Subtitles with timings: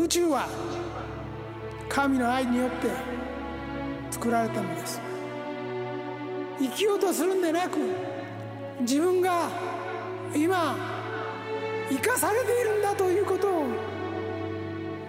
[0.00, 0.48] 宇宙は
[1.86, 2.88] 神の愛によって
[4.10, 4.98] 作られたのです。
[6.58, 7.78] 生きようとするんでなく
[8.80, 9.50] 自分が
[10.34, 10.74] 今
[11.90, 13.66] 生かされているんだということを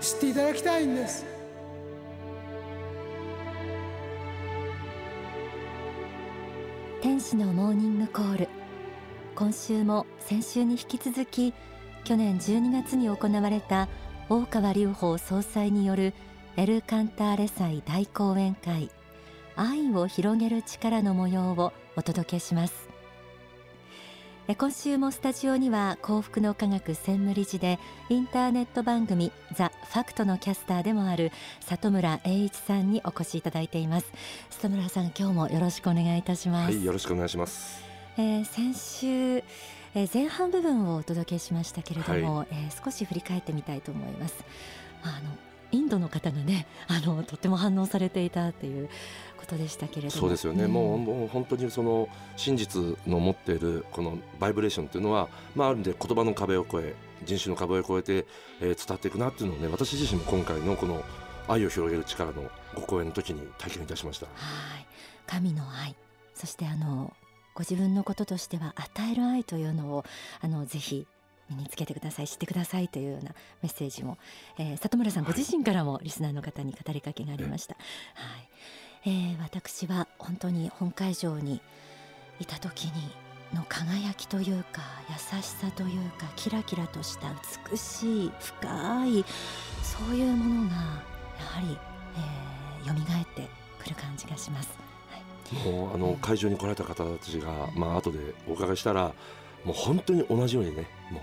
[0.01, 1.25] 知っていただきたいんです。
[7.01, 8.49] 天使のモーニングコール。
[9.35, 11.53] 今週も先週に引き続き
[12.03, 13.87] 去年12月に行われた
[14.31, 16.13] 大川隆法総裁による
[16.55, 18.89] エル・カンターレ祭大講演会
[19.57, 22.87] 愛を広げる力の模様をお届けします。
[24.57, 34.09] 今週もスタジオには幸福の科学専務理事でインターネット番組ザ・ファクトのキャスターでもある里村栄一さんにお越しいただいています。
[34.49, 36.73] 里村さん今日もよろしくお願いいたします。
[36.73, 37.83] はいよろしくお願いします、
[38.17, 39.43] えー、先週、
[39.93, 44.35] えー、前半部分をお届けしましたけれども、はい、えー、少し振り返ってみたいと思います。
[45.03, 45.37] あの
[45.73, 48.89] インドの方がね あのとっても反応されていたという
[49.37, 50.11] ことでしたけれども。
[50.11, 58.27] そうですよね、うん、もうもう本当にその真実の持っているこのバイブレーションというのは、まあ、ある意味で言葉の壁を越え人種の壁を越えて、
[58.61, 61.03] えー、伝わっていくなっていうのをね私自身も今回のこの
[61.47, 64.27] 愛を広げる力のご講演の時に体験いたしました。
[64.27, 64.31] は
[64.79, 64.85] い。
[65.27, 65.95] 神の愛。
[66.33, 67.13] そしてあの
[67.53, 70.05] ご自分のこととしては与える愛というのを
[70.41, 71.07] あのぜひ
[71.49, 74.17] 身につけてください知ってくださいというようなメッセージも、
[74.57, 77.75] えー、里村さんご自身からもリスナーの方に語りかけがありました。
[77.75, 77.79] は
[78.37, 81.61] いえー、私は本当に本会場に
[82.39, 83.11] いた時に
[83.53, 87.33] の輝きというか優しさというかキラキラとした
[87.69, 89.25] 美しい深い
[89.83, 90.81] そういうものがや
[91.45, 91.77] はり、
[92.85, 93.49] えー、蘇って
[93.81, 94.90] くる感じがします。
[95.53, 99.13] はい、もうあの会場に来られた方たちが、まあ後でお伺いしたら
[99.63, 101.21] もう本当に同じようにねもう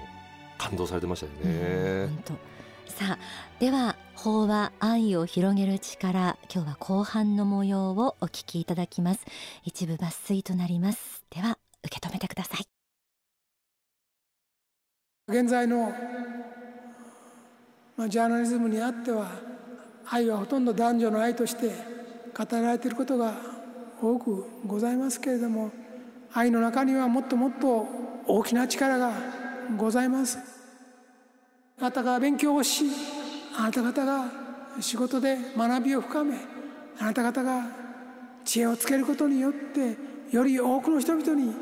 [0.59, 2.07] 感動されてましたよね。
[2.07, 2.59] 本当。
[2.93, 3.19] さあ
[3.61, 9.25] では法は愛を広げる力今日は後半の模様をお聞きいただきます。
[9.65, 11.23] 一部抜粋となります。
[11.31, 12.67] では受け止めてください。
[15.29, 15.93] 現在の、
[17.97, 19.31] まあ、ジャーナリズムにあっては
[20.11, 21.71] 愛はほとんど男女の愛として
[22.37, 23.58] 語られていることが
[24.01, 25.71] 多くございますけれども
[26.33, 27.87] 愛の中にはもっともっと
[28.27, 29.13] 大きな力が
[29.77, 30.39] ございます。
[31.79, 32.85] あなたが勉強をし
[33.57, 34.25] あなた方が
[34.81, 36.37] 仕事で学びを深め
[36.99, 37.67] あなた方が
[38.45, 39.97] 知恵をつけることによって
[40.31, 41.55] より多くの人々に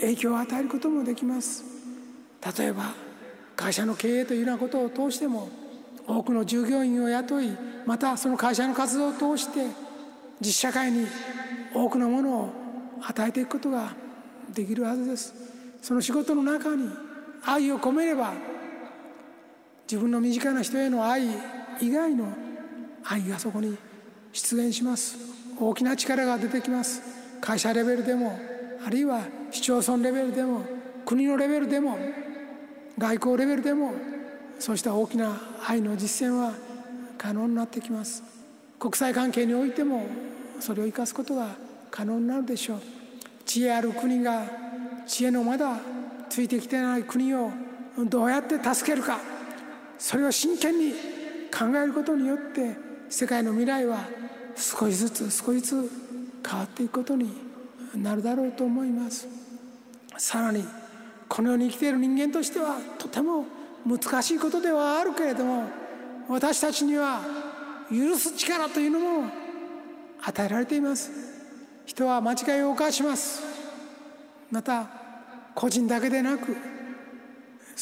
[0.00, 1.64] 影響を与えることもできます。
[2.58, 2.94] 例えば
[3.56, 5.48] 会社の経営というようなことを通しても
[6.06, 7.50] 多くの従業員を雇い
[7.84, 9.66] またその会社の活動を通して
[10.40, 11.06] 実社会に
[11.74, 12.52] 多くのものを
[13.02, 13.92] 与えていくことが
[14.52, 15.34] できるはずです。
[15.82, 16.88] その仕事の中に
[17.44, 18.32] 愛を込めれば
[19.90, 21.28] 自分の身近な人への愛
[21.80, 22.32] 以外の
[23.04, 23.76] 愛がそこに
[24.32, 25.16] 出現します。
[25.58, 27.02] 大きな力が出てきます。
[27.40, 28.38] 会社レベルでも
[28.84, 30.62] あるいは市町村レベルでも
[31.06, 31.98] 国のレベルでも
[32.98, 33.92] 外交レベルでも
[34.58, 36.52] そうした大きな愛の実践は
[37.16, 38.22] 可能になってきます。
[38.78, 40.06] 国際関係においても
[40.60, 41.48] それを生かすことが
[41.90, 42.80] 可能になるでしょう。
[43.44, 44.44] 知恵ある国が
[45.06, 45.76] 知恵のまだ
[46.28, 47.50] ついてきてない国を
[48.06, 49.18] どうやって助けるか。
[49.98, 50.92] それを真剣に
[51.52, 52.76] 考えることによって
[53.08, 54.06] 世界の未来は
[54.54, 55.90] 少しずつ少しずつ
[56.48, 57.32] 変わっていくことに
[57.94, 59.26] なるだろうと思います。
[60.16, 60.64] さらに
[61.28, 63.44] この世に生きている人間としてはとても
[63.86, 65.64] 難しいことではあるけれども
[66.28, 67.20] 私たちには
[67.90, 69.30] 許す力というのも
[70.22, 71.10] 与えられています。
[71.86, 73.42] 人は間違いを犯します。
[74.50, 74.88] また
[75.54, 76.56] 個人だけでなく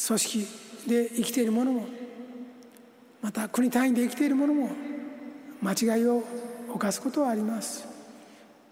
[0.06, 0.46] 組織
[0.86, 1.86] で生きている者も
[3.22, 4.70] また国単位で生きている者も
[5.62, 6.22] 間違いを
[6.72, 7.86] 犯すことはあります。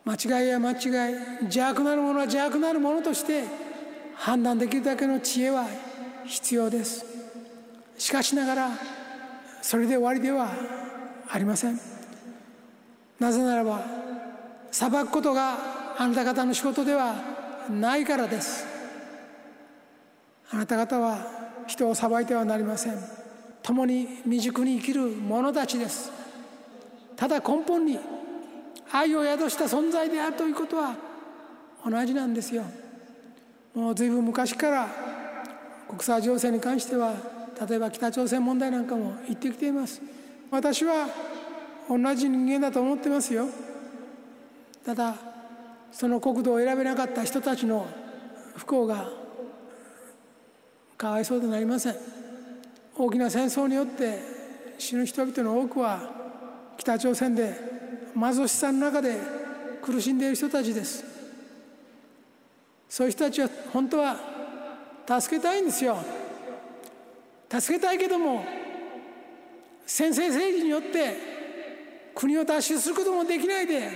[0.05, 3.45] 間違いや間違い邪悪なるものは邪悪なるものとして
[4.15, 5.67] 判断できるだけの知恵は
[6.27, 7.05] 必要です。
[7.97, 8.71] しかしながら
[9.63, 10.53] それで終わりでは
[11.29, 11.94] ありません。
[13.19, 13.81] なぜならば
[14.71, 15.57] 裁くことが
[15.97, 17.15] あなた方の仕事では
[17.71, 18.67] ないからです。
[20.51, 21.19] あなた方は
[21.67, 22.95] 人を裁いてはなりません。
[23.63, 26.13] 共に未熟に生きる者たちです。
[27.17, 27.99] ただ根本に
[28.93, 30.95] 愛を宿した存在であるということは
[31.85, 32.65] 同じなんですよ。
[33.75, 34.89] もう随分昔から
[35.89, 37.15] 国際情勢に関しては
[37.69, 40.03] 例えば北朝鮮問題なんかも言ってきています。
[40.51, 41.07] 私は
[41.89, 43.49] 同じ人間だと思ってますよ。
[44.85, 45.15] ただ
[45.93, 47.87] その国土を選べなかった人たちの
[48.57, 49.09] 不幸が
[50.97, 51.97] かわいそうでなりません。
[52.97, 54.21] 大きな戦争によって
[54.79, 56.11] 死ぬ人々の多くは
[56.77, 57.55] 北朝鮮で
[58.15, 59.17] 貧しさの中で
[59.83, 61.05] 苦しんでいる人たちです。
[62.89, 64.17] そういう人たちは本当は
[65.21, 65.99] 助けたいんですよ。
[67.51, 68.45] 助けたいけども
[69.87, 71.34] 先制政治によって
[72.15, 73.91] 国を脱出することもできないで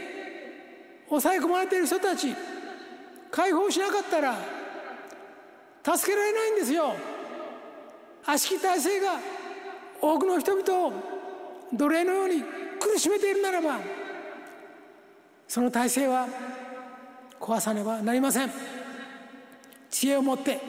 [1.09, 2.35] 抑え込まれている人たち
[3.31, 4.39] 解放しなかったら
[5.97, 6.95] 助けられないんですよ。
[8.27, 9.19] 悪しき体制が
[10.03, 10.93] 多くの人々を
[11.73, 12.43] 奴隷のように
[12.79, 13.79] 苦しめているならば
[15.47, 16.29] その体制は
[17.41, 18.51] 壊さねばなりません。
[19.91, 20.61] 知恵を持って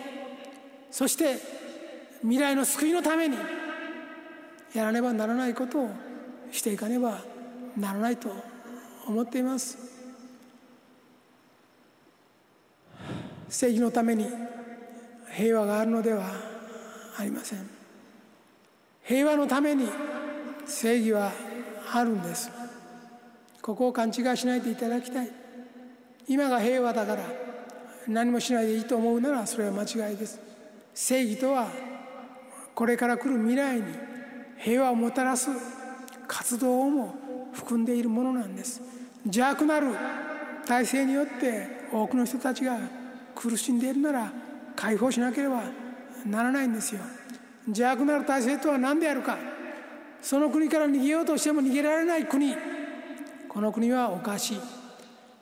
[0.92, 1.38] そして
[2.22, 3.38] 未来の救いのために
[4.74, 5.90] やらねばならないことを
[6.52, 7.22] していかねば
[7.78, 8.32] ならないと
[9.08, 9.78] 思っています。
[13.50, 14.28] 正義のために
[15.32, 16.32] 平和があるのでは
[17.18, 17.68] ありません。
[19.04, 19.90] 平和のために
[20.66, 21.32] 正義は
[21.92, 22.52] あるんです。
[23.62, 25.32] ここを勘違いしないでいただきたい。
[26.28, 27.24] 今が平和だから
[28.08, 30.40] 何もしないでいいと思うならそれは間違いです。
[30.94, 31.70] 正義とは
[32.76, 33.84] これから来る未来に
[34.58, 35.50] 平和をもたらす
[36.28, 37.16] 活動をも
[37.54, 38.82] 含んでいるものなんです。
[39.26, 39.96] 邪悪なる
[40.66, 42.78] 体制によって多くの人たちが
[43.36, 44.32] 苦しんでいるなら
[44.76, 45.64] 解放しなければ
[46.26, 47.02] ならないんですよ。
[47.68, 49.38] 邪悪なる体制とは何であるか。
[50.22, 52.56] その国から逃げようとしても逃げられない国。
[53.48, 54.60] この国はおかしい。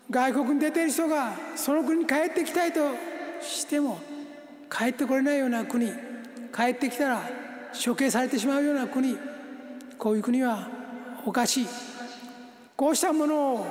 [0.09, 2.79] 外国に出ている人がその国に帰ってきたいと
[3.41, 3.99] しても
[4.71, 5.91] 帰ってこれないような国。
[6.55, 7.21] 帰ってきたら
[7.85, 9.17] 処刑されてしまうような国。
[9.97, 10.67] こういう国は
[11.25, 11.67] おかしい。
[12.77, 13.65] こうしたものを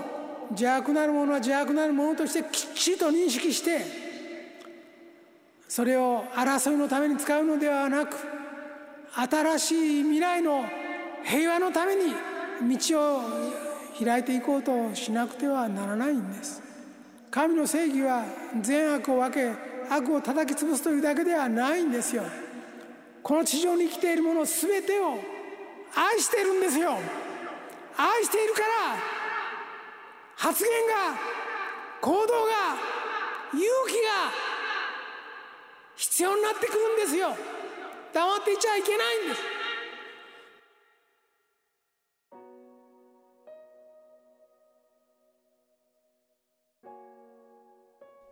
[0.50, 3.80] 邪悪なるものは邪悪なるものとしてきっちりと認識して
[5.68, 8.16] それを争いのために使うのではなく
[9.12, 10.64] 新しい未来の
[11.24, 12.12] 平和のために
[12.76, 13.22] 道を
[14.04, 16.62] 開いていこうとしなくてはならないんです。
[17.30, 18.24] 神の正義は
[18.60, 19.52] 善悪を分け
[19.88, 22.24] 悪を叩き潰すというだけではないんですよ。
[23.22, 25.18] この地上に生きているもの全てを
[25.94, 26.98] 愛してるんですよ。
[27.96, 28.66] 愛しているから
[30.37, 31.19] 発言が
[32.00, 32.76] 行動が
[33.52, 34.31] 勇気が
[35.96, 37.34] 必要になってくるんですよ。
[38.12, 39.40] 黙っていちゃいけないんです。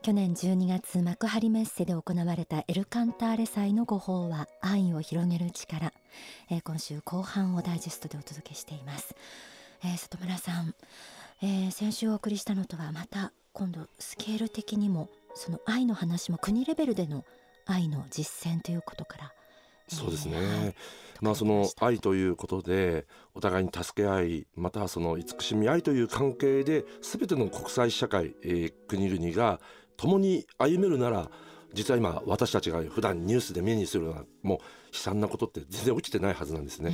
[0.04, 5.94] 去年12月幕張メッセで行われたエルカンターレ祭のご法話愛を広げる力、
[6.50, 9.16] えー、今週後半をダイジェストでお届けしています、
[9.84, 10.74] えー、里村さん、
[11.42, 17.24] えー、先週お送りしたのとはまた今度スケール的にもその愛の話も国レベルでの
[17.66, 19.32] 愛の実践ということから。
[19.86, 20.74] そうですね、はい、
[21.20, 29.60] まあその愛ということでお互いに助け合いまたはその慈しみ合いという関係で全ての国際社会、えー、国々が
[29.98, 31.30] 共に歩めるなら
[31.74, 36.90] 実は今私たちが普段ニュースで目にするようなもう悲惨なことって全然起きてないはずなんですね。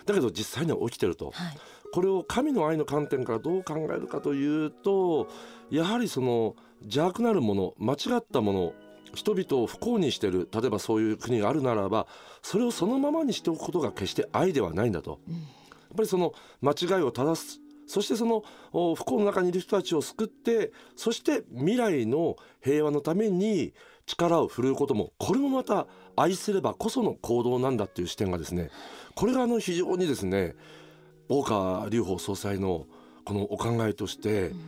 [0.00, 1.58] うん、だけど実際には起きてると、はい、
[1.92, 5.28] これを神の愛の観点からどう考えるかというと
[5.70, 8.72] やはりその邪悪なるもの間違ったもの
[9.14, 12.06] 人々を不幸にしてる例えばそういう国があるならば
[12.42, 23.74] それをそのままにしておくことが決して愛ではないんだと、やっぱりその間違いを正すそしてその不幸の中にいる人たちを救ってそして未来の平和のために
[24.06, 25.86] 力を振るうこともこれもまた
[26.16, 28.70] 愛すればこその行動なんだっていう視点がですね
[29.14, 30.54] これがあの非常にですね
[31.28, 32.86] 大川隆法総裁の
[33.24, 34.60] このお考えとして、うん、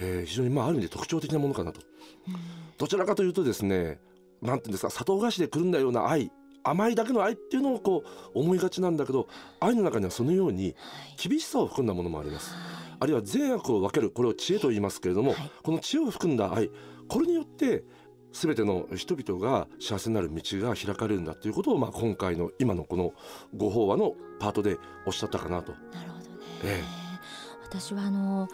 [0.00, 1.80] えー、非常にまあある意味で特徴的なものかなと、
[2.28, 2.34] うん、
[2.78, 3.98] どちらかというとですね
[4.42, 9.28] なんていうんですか砂糖菓子でくるんだような愛甘いだけの愛っていうのをこう思いがちなんだけど
[9.60, 10.74] 愛の中にはそのように
[11.16, 12.54] 厳しさを含んだものもあります。
[13.02, 16.70] あるいは善悪を分けるこれを知恵と言いますけれども、この知恵を含んだ愛
[17.08, 17.82] これによって
[18.32, 23.12] 全ての人々が幸せになる道が開かれるんだということを、まあ、今回の今のこの
[23.56, 25.72] ご法話のパートでおっしゃったかなと。
[25.92, 26.84] なるほどね、ええ、
[27.64, 28.48] 私はあの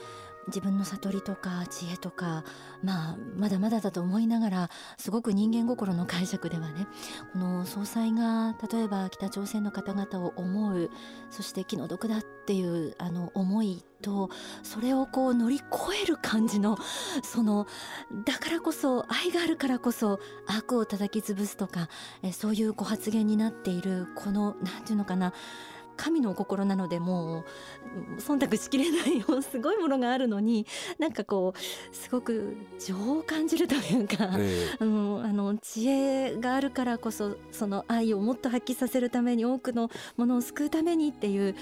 [0.48, 2.44] 自分の悟りとか知恵とか、
[2.82, 6.86] まあ、まだまだだと思いながらすごく人間心の解釈ではね
[7.32, 10.90] この総裁が例えば北朝鮮の方々を思う
[11.30, 14.30] そして気の毒だっていうあの思いと
[14.62, 15.64] それをこう乗り越
[16.02, 16.76] える感じの
[17.22, 17.66] その
[18.24, 21.88] だからこそ愛があるからこそ悪を叩き潰すとか
[22.22, 25.32] えそういうご発言になっているこの何て言うのかな
[25.96, 27.44] 神のお心なのでも
[28.18, 30.66] う忖度しきれないよすごいものがあるのに
[30.98, 41.56] なんかこうすごく情を感じるというか、えー、あのあの知恵があるからこそその愛をもっと発揮させるために多くのものを救うためにっていう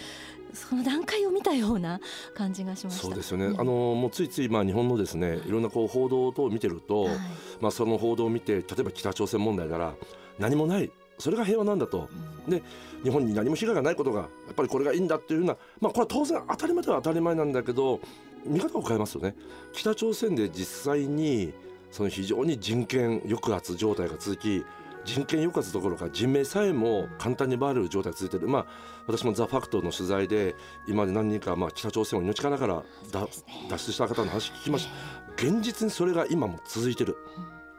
[0.54, 2.00] その段階を見たような
[2.34, 5.50] 感じがしましそうですよね、うん、あのもうついついまあ日本のですねい。
[5.50, 7.16] ろんなこう報道等を見てると、はい、
[7.60, 9.94] まあその報道を見て例えば北朝鮮問題なら
[10.38, 12.08] 何もないそれが平和なんだと、
[12.46, 12.62] うん、で
[13.02, 18.00] 日本に何も被害がないことがやっぱりこれがいいんだっていうような、まあ、これは当然当たり前では当たり前なんだけど
[18.44, 19.34] 見方を変えますよね。
[19.72, 21.54] 北朝鮮で実際に
[21.90, 24.64] その非常に人権抑圧状態が続き
[25.04, 28.66] 人権抑圧どころか人命さえも簡単に奪われる状態が続いている、まあ、
[29.06, 30.54] 私も「ザ・ファクトの取材で
[30.88, 35.14] 今まで何人か、まあ、北朝鮮を命からがら脱出した方の話聞きました。
[35.36, 37.16] 現実にそれが今も続いてる。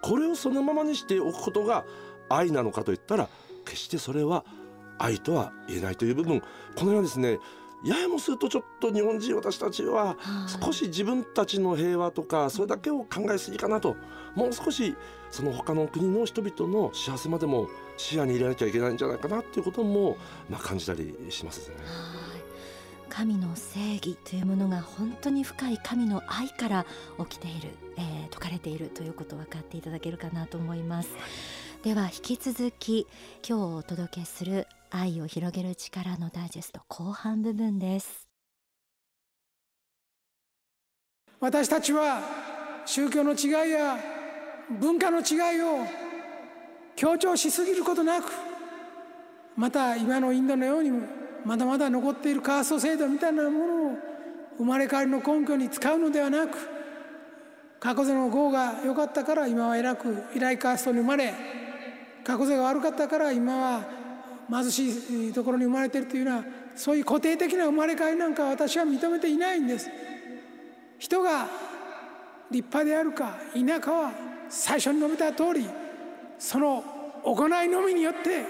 [0.01, 1.83] これをそのままにしておくことが
[2.29, 3.29] 愛なのかといったら
[3.65, 4.45] 決してそれは
[4.97, 6.41] 愛とは言えないという部分
[6.75, 7.39] このようにですね
[7.83, 10.17] ややもするとちょっと日本人私たちは
[10.63, 13.95] 少し自分たちの平和とかそれだけを考えすぎかなと
[14.33, 14.95] もう少し
[15.29, 17.67] その他の国の人々の幸せまでも
[17.97, 20.17] 視野に入れなきゃいけないんじゃないかなっていうことも
[20.49, 21.75] まあ感じたりしますね。
[23.07, 26.85] 神の正義というものが本当に深い神の愛から
[27.29, 31.09] 起きている、えー、説かれているということを分かっていただけるかなと思います。
[31.85, 33.05] では引き続き
[33.47, 38.27] 今日お届けする愛を広げる力のダイジェスト後半部分です。
[41.39, 42.21] 私たちは
[42.87, 43.99] 宗教の違いや
[44.81, 45.85] 文化の違いを
[46.95, 48.31] 強調しすぎることなく
[49.55, 50.89] また今のインドのように
[51.45, 53.97] まだまだ残っているカースト制度みたいなものを
[54.57, 56.57] 生まれ変わりの根拠に使うのではなく
[57.79, 61.64] 過去世の業が良かったから今は偉く偉いカーストに生まれ
[62.25, 63.83] 過去が悪かったから今は
[64.49, 66.43] 貧しいところに生まれているというのは
[66.75, 69.89] そういう固定的な生まれ変わりなんか私は認めていないんです。
[70.97, 71.47] 人が
[72.49, 74.11] 立派であるか否かは
[74.49, 75.67] 最初に述べた通り
[76.39, 76.83] その
[77.23, 78.45] 行いのみによって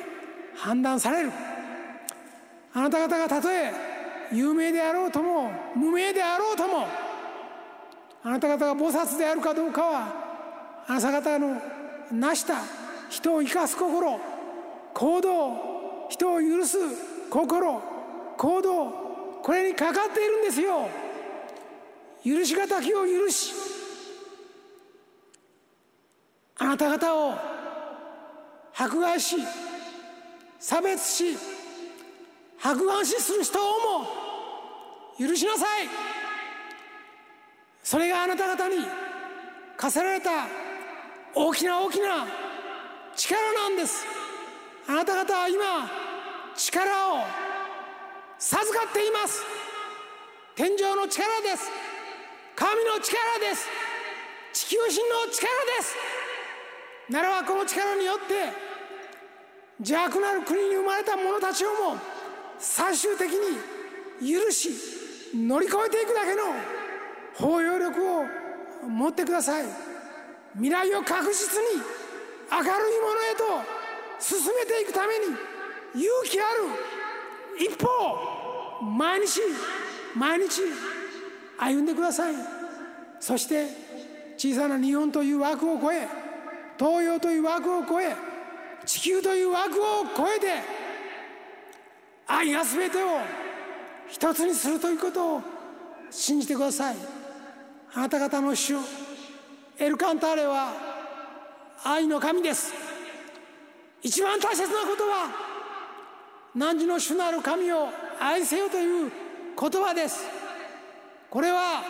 [0.55, 1.31] 判断される。
[2.73, 3.73] あなた方がたとえ
[4.31, 6.87] 有名であろうとも無名であろうとも
[8.23, 11.61] あなた方が菩薩であるかどうかはあなた方の
[12.11, 12.84] 成した
[13.15, 14.19] 人を生かす心
[14.93, 16.77] 行動人を許す
[17.29, 17.81] 心
[18.37, 18.91] 行動
[19.41, 20.89] これにかかっているんですよ。
[22.25, 23.53] 許しがたきを許し
[26.57, 27.35] あなた方を
[28.75, 29.37] 迫害し
[30.59, 31.37] 差別し
[32.61, 33.63] 迫害しする人を
[34.01, 34.07] も
[35.17, 35.87] 許しなさい。
[37.81, 38.77] それがあなた方に
[39.77, 40.47] 課せられた
[41.33, 42.44] 大きな大きな
[43.15, 44.05] 力なんです。
[44.87, 45.89] あなた方は今
[46.55, 47.23] 力を
[48.37, 49.41] 授かっています。
[50.55, 51.69] 天井の力です。
[52.55, 53.67] 神の力です。
[54.53, 55.95] 地球人の力です。
[57.09, 58.51] ならばこの力によって
[59.79, 61.97] 邪悪なる国に生まれた者たちをも
[62.59, 64.71] 最終的に許し
[65.33, 66.43] 乗り越えていくだけの
[67.35, 68.25] 包容力を
[68.87, 69.65] 持ってください。
[70.53, 72.04] 未来を確実に
[72.55, 72.71] 明るい
[73.01, 73.43] ものへと
[74.19, 75.25] 進めていくために
[75.93, 76.49] 勇気ある
[77.59, 79.41] 一歩を毎日
[80.15, 80.61] 毎日
[81.57, 82.35] 歩んでください。
[83.19, 83.67] そして
[84.37, 86.07] 小さな日本という枠を超え
[86.77, 88.15] 東洋という枠を超え
[88.85, 90.47] 地球という枠を超えて
[92.27, 93.19] 愛が全てを
[94.07, 95.41] 一つにするということを
[96.11, 96.95] 信じてください。
[97.93, 98.75] あなた方の主
[99.77, 100.94] エルカンターレは
[101.83, 102.73] 愛の神です。
[104.01, 105.29] 一番大切なことは
[106.55, 107.89] 汝の主なる神を
[108.19, 109.11] 愛せよという
[109.59, 110.25] 言葉です。
[111.29, 111.83] これは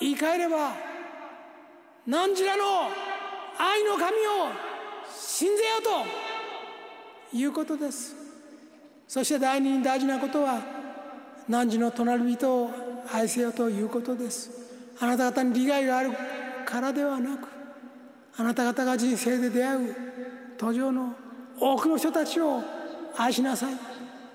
[0.00, 0.72] 言い換えれば
[2.06, 2.64] 汝らの
[3.58, 4.74] 愛の神を
[5.12, 6.04] 信ぜよ
[7.32, 8.14] ということです。
[9.06, 10.60] そして第二に大事なことは
[11.48, 12.70] 汝の隣人を
[13.12, 14.50] 愛せよということです。
[15.00, 16.12] あなた方に利害がある
[16.64, 17.53] からではなく
[18.36, 19.96] あなた方が人生で出会う
[20.58, 21.14] 途上の
[21.58, 22.62] 多くの人たちを
[23.16, 23.74] 愛しなさい。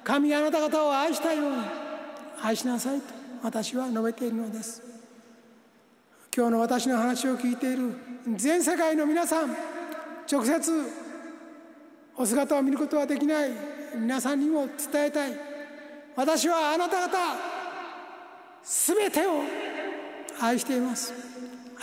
[0.03, 1.57] 神があなた方を愛したように
[2.41, 3.05] 愛しなさいと
[3.43, 4.81] 私は述べているのです。
[6.35, 7.95] 今日の私の話を聞いている
[8.35, 9.55] 全世界の皆さん
[10.31, 10.71] 直接
[12.15, 13.51] お姿を見ることはできない
[13.95, 15.33] 皆さんにも伝えたい。
[16.15, 17.17] 私はあなた方
[18.63, 19.41] 全てを
[20.41, 21.13] 愛しています。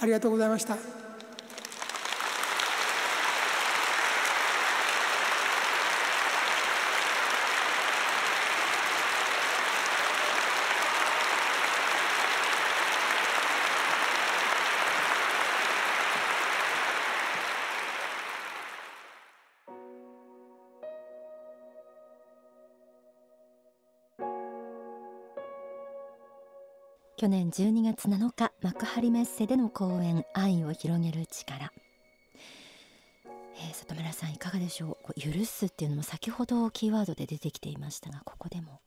[0.00, 0.95] ありがとうございました。
[27.18, 31.72] 去年12月7日幕張メッセでの講演愛を広げる力。
[33.24, 35.14] えー、里村さんいかがでしょう？
[35.18, 38.82] 許すっていうのも先ほどキーワードで出てきていましたがここでも。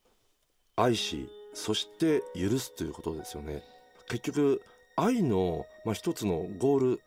[0.76, 3.64] 愛しそして許すということですよね。
[4.08, 4.62] 結局
[4.96, 7.02] 愛の、まあ、一つのゴール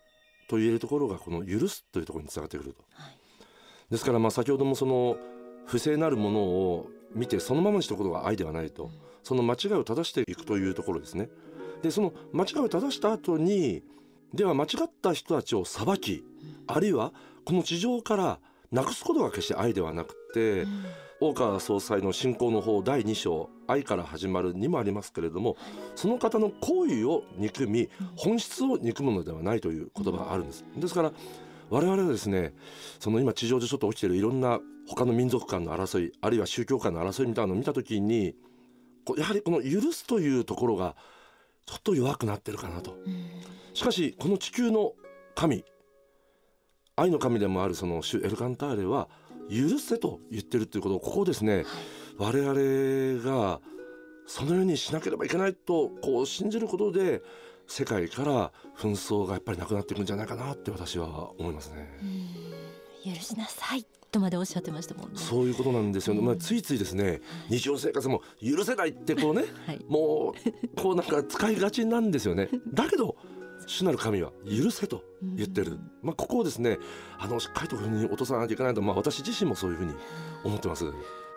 [0.49, 3.17] と言えるところがこの許すというところにつながってくると、はい、
[3.93, 5.17] ですからまあ先ほどもその
[5.67, 8.91] 不正なるものを見てそのままにしたことが愛ではないと、うん、
[9.23, 11.29] その間違いを正していくというところですね。
[11.83, 13.83] でその間違いを正した後に
[14.33, 16.25] では間違った人たちを裁き、うん、
[16.67, 17.13] あるいは
[17.45, 18.39] この地上から
[18.71, 20.85] なくすことが決して愛ではなくて、うん、
[21.21, 25.57] 大川総裁の信仰の法第2章「愛から始まる」にもありますけれども
[25.95, 30.65] その方の行為を憎み本質を憎むのではないという言葉があるんです。
[30.77, 31.13] ですから
[31.73, 32.53] 我々はですね
[33.01, 38.35] その今地上でちょっと起きてるいろんな他の民族間の争いあるいは宗教間の争いみたいなのを見た時に
[39.17, 40.95] やはりこの許すというところが
[41.65, 42.97] ちょっと弱くなってるかなと。
[43.73, 44.93] しかしこの地球の
[45.35, 45.65] 神
[46.95, 49.09] 愛の神でもあるその主エルカンターレは
[49.51, 51.65] 許せと言ってるということをここをですね、
[52.19, 53.61] 我々が
[54.27, 57.23] そのようにしなければいけないとこう信じることで
[57.67, 61.89] 世界から紛争がやっぱりなくなっていくんじゃないかなって私は思いますね。
[63.05, 65.19] 許しなさいとまでおっしゃってましたもんね。
[65.19, 66.21] そういうことなんですよね。
[66.21, 72.49] まあついついですね、日常生活も許せないってこうね、はい、もうこうなんか使いがちなんですよね。
[72.73, 73.17] だけど
[73.67, 76.79] 主なる神は許せと言ってる、まあ、ここをですね
[77.19, 79.95] あのしっかりとに落とさなきゃいけないと、まあ、私自身もそういうふうに
[80.45, 80.85] 思ってます。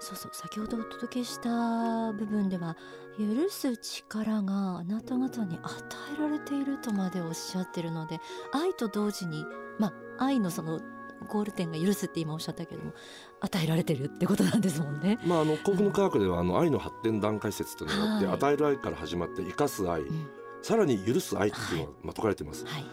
[0.05, 2.77] そうそう先ほどお届けした部分では
[3.17, 5.83] 許す力があなた方に与
[6.15, 8.19] えられているとまでおっしゃってるので
[8.51, 9.43] 愛と同時に
[9.79, 10.79] まあ愛のその
[11.27, 12.93] ゴール点が許すって今おっしゃったけども
[13.41, 15.17] 与えられてるってことなんですもんね。
[15.25, 20.29] まああの幸福の科学ではあの愛の発展段階説というのがあって、はい、与える愛から始まって生かす愛、うん
[20.65, 22.85] さらに許す愛っていうのがまとかれています、はい、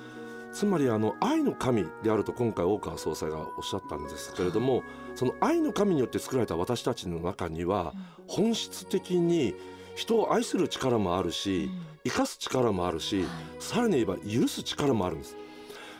[0.52, 4.82] つまりあの愛の神であると今回大川総裁がおっしゃったんですけれども
[5.14, 7.94] その愛の神によって作られた私たちの中には
[8.26, 9.54] 本質的に
[9.94, 11.70] 人を愛する力もあるし
[12.04, 13.24] 生かす力もあるし
[13.58, 15.36] さらに言えば許す力もあるんです。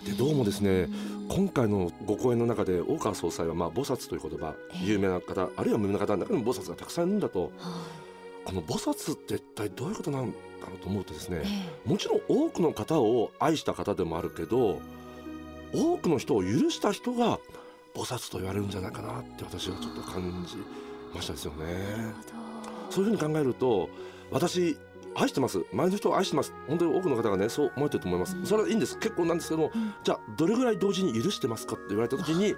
[0.05, 0.89] でどうもですね
[1.29, 7.53] 今回のご講演の中で大川総裁はまあ菩薩という言葉有名な方あるいは無名な方の中にも菩薩がたくさんいるんだと
[8.45, 14.81] この菩薩って一体どういうことなんだろうと思うとですね、えー、もちろん多くの方を愛した方でもあるけど
[15.75, 17.39] 多くの人を許した人が
[17.95, 20.57] 菩薩と言われるんじゃないかなって私はちょっと感じ
[21.15, 21.67] ましたですよね。
[22.91, 23.89] そういうふうに考えると
[24.31, 24.77] 私
[25.15, 25.63] 愛してます。
[25.73, 26.55] 前の人を愛してます。
[26.69, 28.99] 本当に多くの方がねそう思ってると思います、うん、それはいいんです。
[28.99, 32.55] 結構なんですけども、うん、じゃあどれぐらい同時に許してますかって言われた時に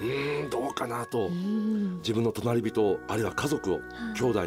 [0.00, 0.50] うん。
[0.50, 1.30] どうかなと。
[1.98, 3.80] 自分の隣人あるいは家族を
[4.14, 4.44] 兄弟を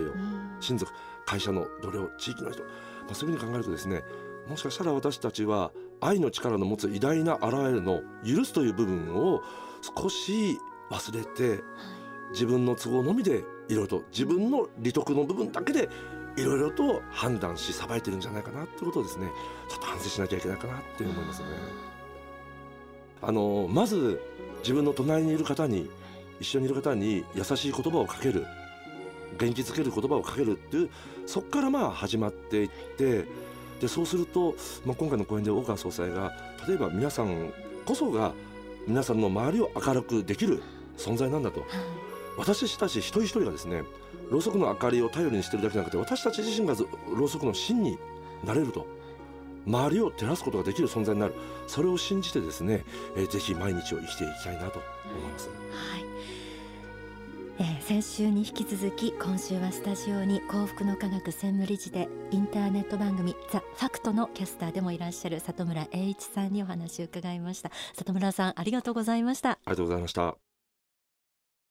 [0.59, 0.91] 親族
[1.25, 2.69] 会社の同僚地域の人、ま
[3.11, 4.03] あ、そういうふうに考えるとですね
[4.47, 9.41] もしかしたら私たちは愛の力の持つ偉大な現れの許すという部分を
[9.81, 10.59] 少し
[10.91, 11.63] 忘れて
[12.31, 15.89] 自分の都合のみでいろいろと自分の利得の部分だけで
[16.37, 19.29] いろいろと判断しさばいてるんじゃないかなってことをですね
[19.69, 21.47] ちょっと反省しなきゃいけないかなって思いますね。
[23.21, 24.21] あのまず
[24.59, 25.89] 自分の隣にいる方に
[26.39, 28.45] 一緒にいる方に優しい言葉をかける
[29.37, 30.89] 元気づける言葉をかけるっていう
[31.25, 33.25] そこからまあ始まっていって
[33.81, 36.33] でそうすると、まあ、今回の講演で大川総裁が
[36.67, 37.51] 例えば皆さん
[37.85, 38.33] こそが
[38.87, 40.61] 皆さんの周りを明るくできる
[40.97, 41.65] 存在なんだと、
[42.37, 43.83] 私たち一人一人がですね
[44.29, 46.75] ろうそくの明かりを頼りにしてるだけじゃなくて私たち自身が
[47.13, 47.97] ろうそくの芯に
[48.43, 48.85] なれると。
[49.67, 51.33] 周りを照らすことができる存在になる。
[51.65, 55.49] それを信じてですね、えー、ぜひ毎日を生きていきたいなと思います。
[55.49, 56.44] はい
[57.57, 67.71] えー、先週に引き続き今週はスタジオに幸福の科学専務理事でインターネット番組ザ・ファクトのキャスターでもいらっしゃる里村栄一さんにお話を伺いました。
[67.93, 69.51] 里村さんありがとうございました。
[69.51, 70.44] ありがとうございました。